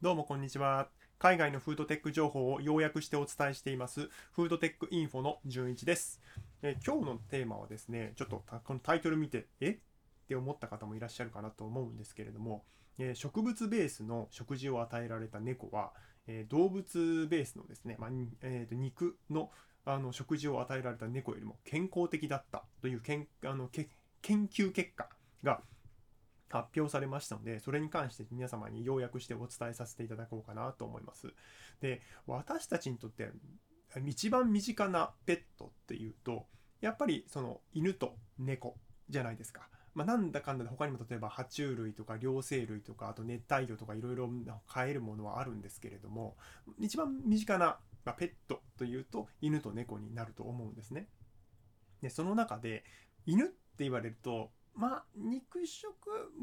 [0.00, 0.90] どうもこんにちは。
[1.18, 6.20] 海外のフードテック情報を要約してお伝えしています、フードテックインフォの順一です。
[6.62, 9.70] え今日のテーマはですね、ちょっとこのタイトル見て、え？
[9.70, 9.76] っ
[10.28, 12.62] て思った方もいらっしゃるかなと思うんですけれども、
[13.00, 15.90] え植物ベースの食事を与えられた猫は、
[16.28, 18.10] え動物ベースのですね、まあ
[18.42, 19.50] えーと肉の
[19.84, 23.88] あの食事を与えられた猫よりも健康的だったというけんあのけ
[24.22, 25.08] 研究結果
[25.42, 25.60] が
[26.48, 31.28] 発表されましたので、それに関して皆様に要約してお伝えさせていただこうかなと思います。
[31.80, 33.30] で、私たちにとって
[34.06, 36.46] 一番身近なペットっていうと、
[36.80, 38.76] やっぱりその犬と猫
[39.08, 39.68] じゃないですか。
[39.94, 44.30] まあ、なんだかんだで他にも例えば爬虫類とか両生類とかあと熱帯魚とかいろいろ
[44.68, 46.36] 飼えるものはあるんですけれども
[46.78, 51.08] 一番身近な、ま、ペットというと犬と猫になると思うんですね。
[52.00, 52.84] でその中で
[53.26, 55.04] 犬って言われるとまあ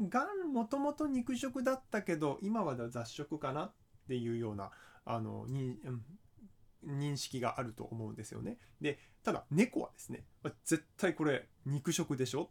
[0.08, 3.72] がんもともと肉食だったけど今は雑食かなっ
[4.08, 4.70] ていうような
[5.04, 6.02] あのに、うん
[6.86, 8.58] 認識があると思うんですよね。
[8.80, 10.24] でただ猫はですね
[10.64, 12.50] 絶対これ肉食でしょ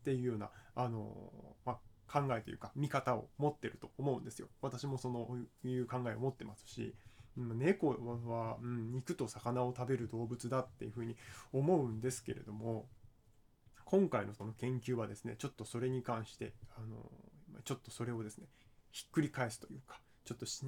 [0.00, 4.48] っていうようなあの、まあ、考えというか見方を持ってると思うんですよ。
[4.60, 6.94] 私もそのいう考えを持ってますし。
[7.38, 11.16] 猫は、うん、肉と魚を食べる動物だっていうふうに
[11.52, 12.88] 思うんですけれども
[13.86, 17.10] 今回のその研究はですねちょっとそれに関してあの
[17.64, 18.48] ちょっとそれをですね
[18.90, 20.60] ひっくり返すというかちょっとし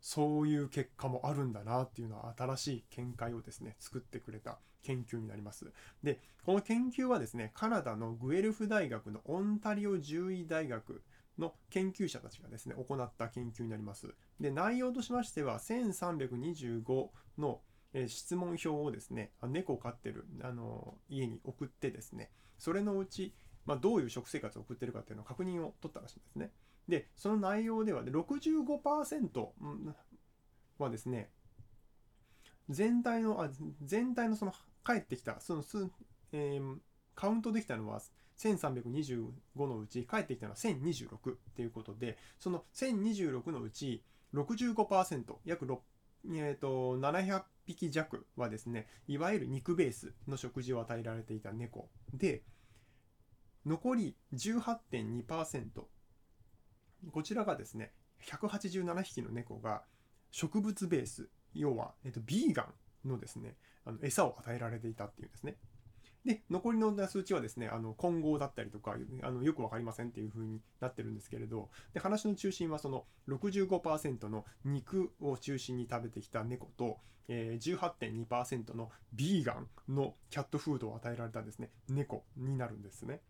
[0.00, 5.72] そういう結果もあるんだなっていうのは新しい見解をですね作ってくれた研究になります。
[6.02, 11.02] でこの研究はですねカナダのグエルフ大学のオンタリオ獣医大学
[11.38, 14.14] の研究者たちがですね行った研究になります。
[14.40, 17.60] で内容としましては1325の
[17.94, 23.34] え質問票をですね猫を飼ってるあの家に送ってですねそれのうち、
[23.66, 26.50] まあ、どういう食生活を送ってるかっていうのを確認を取ったらしいんですね。
[26.88, 29.48] でその内容ではね65%
[30.78, 31.30] はですね
[32.70, 33.50] 全体のあ
[33.82, 34.52] 全体のその
[34.82, 35.88] 返ってきたそのす、
[36.32, 36.76] えー
[37.18, 38.00] カウントできたのは
[38.38, 45.78] 1325のうち返ってきたのは1026っていうことでその1026のうち65%約6
[46.30, 51.90] えー、と700匹弱はですねいわゆる肉ベースの食事を与えられていた猫。
[52.14, 52.42] で
[53.66, 55.66] 残り18.2%
[57.12, 57.92] こちらがですね
[58.26, 59.82] 187匹の猫が
[60.30, 62.62] 植物ベース要は、えっ、とビーガ
[63.04, 65.56] ンのですねあの餌を与えられていたっていうんですね。
[66.28, 83.22] で残りの数値はですねあの混合だったりとかあのよく分かりませんっていう風になってるんですけれどで話の中心はその65%の肉を中心に食べてきた猫と、えー、18.2%のビーガンのキャットフードを与えられたですね猫になるんですね。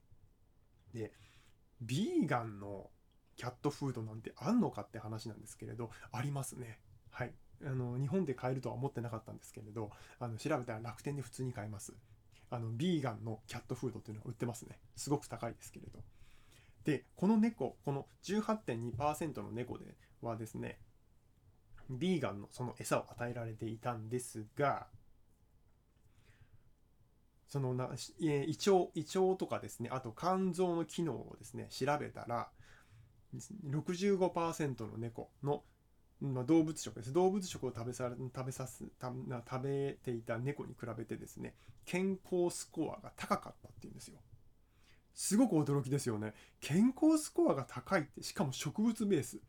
[0.92, 1.12] で
[1.80, 2.90] ビーガンの
[3.36, 6.80] キャットフードなんてあんのかって話なんですけれどありますね。
[7.10, 7.32] はい
[7.64, 11.94] あの日本で買えるとは思ってなかったんですけれどあの調べたら楽天で普通に買えます。
[12.50, 14.78] あのビーガンのキャットフードっていうのが売ってますね。
[14.96, 16.00] すごく高いですけれど。
[16.84, 20.78] でこの猫この18.2%の猫ではですね
[21.90, 24.86] ビーガンのその餌を与えられていたんですが
[27.48, 27.90] そのな
[28.22, 32.48] え胃腸胃腸とかですねあと肝臓の機能をですね調べたら
[33.66, 35.62] 65%の猫の
[36.20, 37.12] まあ、動物食です。
[37.12, 44.18] 動物食を食べさ食べさす食べていた猫に比べてですね健康スコアが高かったっていうんですよ。
[45.14, 46.34] すごく驚きですよね。
[46.60, 49.40] 健康スコアが高いってしかも植物ベース。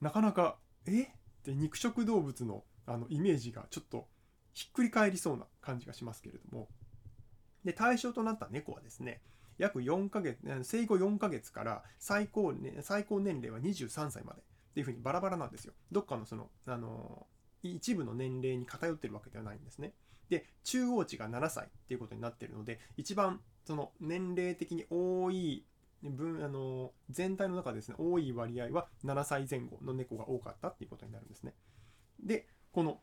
[0.00, 1.02] なかなかえ？
[1.02, 1.06] っ
[1.44, 4.06] て肉食動物のあのイメージがちょっと
[4.52, 6.68] ひっくり返りそうな感じがしますけれども。
[7.64, 9.22] で対象となった猫はですね
[9.58, 14.42] 約4ヶ月生後4ヶ月から最高,、ね、最高年齢は23歳まで。
[14.74, 15.72] っていうふうにバラバラなんですよ。
[15.92, 17.28] どっかのその、あの
[17.62, 19.92] 一部の年齢に偏ってるわけではないんですね。
[20.28, 25.64] で、中央値が7歳っていうことになってるので、一番その年齢的に多い
[26.02, 31.54] 分、あの全体の中でですね、多い割合は7歳前後の猫が多かったっていうことになるんですね。
[32.20, 33.00] で、この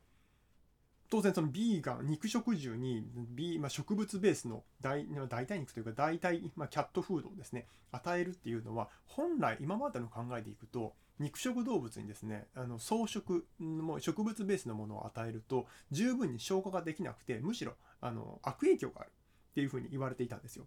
[1.11, 3.05] 当然そのビーガン肉食獣に
[3.35, 20.65] B、まあ、植物ベースの代代替肉というか代替、まあ、キャットフードをですね与えるっていうのは本来今までの考えでいくと肉食動物にですねあの草食も植物ベースのものを与えると十分に消化ができなくてむしろあの悪影響があるっていうふうに言われていたんですよ。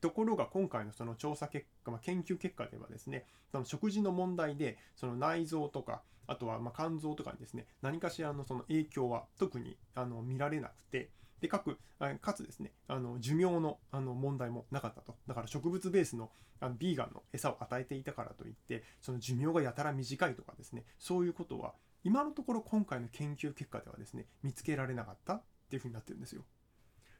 [0.00, 11.10] ところが今回のその調査結果、まあ、研究結果ではですねその食事の問題でその内臓とかあとはま肝臓とかにですね何かしらのその影響は特にあの見られなくて
[11.40, 11.78] でかく
[12.20, 15.16] かつですねあの寿命のあの問題もなかったと。
[15.26, 26.42] だから植物ベースのあのビーガンの餌を与えていたからといってその寿命がやたら短いとかですねそういうことは今のところ今回の研究結果ではですね見つけられなかったっていうふうになってるんですよ。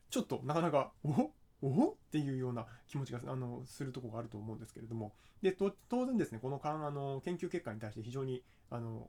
[0.08, 1.30] ちょっとなかなかお
[1.62, 1.90] お？
[1.90, 5.14] っていうような気持ちがあのするとこがあると思うんですけれども。
[5.42, 9.08] で当然ですねこのあの研究結果に対して非常にあの、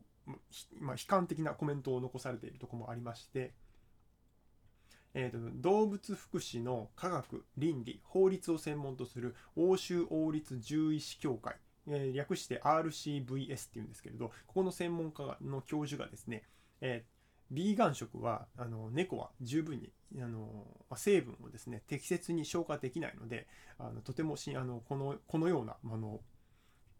[0.79, 3.53] まあ、悲観的なコメントを残されているとこもありまして。
[5.13, 11.55] えーと、動物福祉の科学倫理法律を専門とする欧州王立獣医師協会、
[11.87, 16.43] えー、略して RCVS っていうんですけれどここの専門家の教授がですね、
[16.81, 17.16] えー、
[17.51, 19.91] ビーガン食はあの猫は十分に
[20.21, 20.65] あの
[20.95, 23.47] 成分をですね適切に消化できないので
[23.77, 26.19] あのとてもしあのこのこのようなあの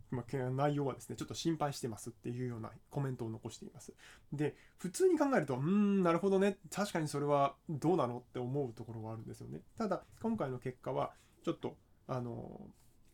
[0.09, 3.93] ま、内容はですね、ちょっと心配してますっていうようなコメントを残しています。
[4.31, 9.61] で、普通に考えると、うーん、なるほどね、確かにそれはどうなのって思うところはあるんですよね。
[9.77, 11.13] ただ、今回の結果は、
[11.43, 11.75] ちょっと、
[12.07, 12.61] あの、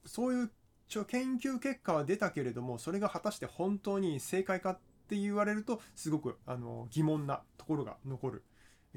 [0.05, 0.51] そういう
[1.07, 8.43] 研究結果は出たけれども、それが果たして本当に正解かっって言われると、すごくあの疑問なところが残る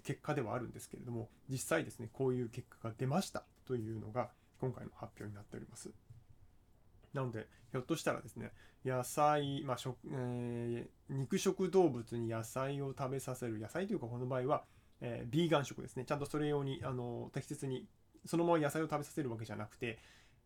[0.02, 4.30] 結果ではあるんですけれども、実際ですね、こういう結果が出ましたというのが、
[4.60, 5.90] 今回の発表になっております。
[7.12, 8.52] なので、ひょっとしたらですね、
[8.84, 14.64] 野菜、まあ食えー、肉食動物に野菜を食べさせる、野菜というかこの場合は、
[15.00, 16.04] えー、ビーガン食ですね。
[16.04, 17.86] ちゃんとそれ用にあの適切に
[18.24, 19.98] そのまま野菜を食べさせるわけじゃなくて、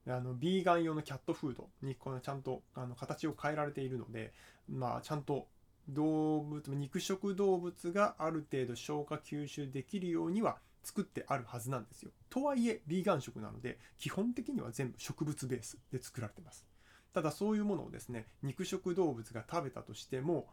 [0.07, 4.33] あのビーガン用のキャットフードにこのちゃんとあの形を変えられているので、
[4.69, 5.47] まあ、ちゃんと
[5.89, 12.11] 動物肉食動物がある程度消化吸収できるようには作ってあるはずなんですよ。
[12.31, 16.67] とはいえ、ビーガン食なので、基本的には全部植物ベースで作られてます。
[17.13, 20.47] ただそういうものをですね、肉食動物が食べたとしても、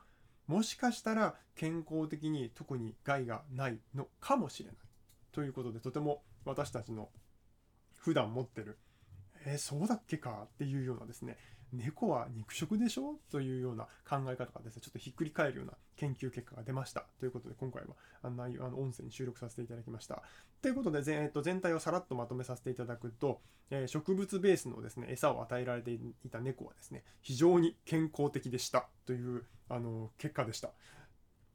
[0.48, 4.78] もしかしたら健康的に特に害がないのかもしれない。
[5.32, 7.10] ということで、とても私たちの
[7.98, 8.78] 普段持ってる、
[9.46, 10.44] えー、そうだっけか？
[10.46, 11.38] っていうようなですね、
[11.74, 13.20] 猫は肉食でしょ？
[13.32, 17.06] というような考え方がですね、ちょっとひっくり返るような研究結果が出ました。
[17.20, 20.24] ということで、今回は案内容、あの音声に収録させていただきました。
[20.62, 26.00] ということで、えっと、全体をさらっとまとめさせていただくと、えー、植物ベースのですね、餌を与えられてい
[26.32, 30.72] た猫はですね、非常に健康的でしたというあの結果でした。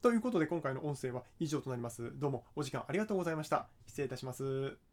[0.02, 2.12] ということで、今回の音声は以上となります。
[2.18, 3.68] どうもお時間ありがとうございました。
[3.86, 4.91] 失礼いたします。